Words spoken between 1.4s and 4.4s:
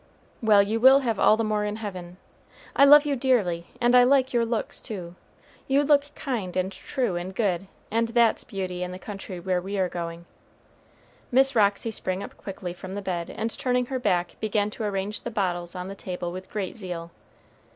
more in heaven; I love you dearly, and I like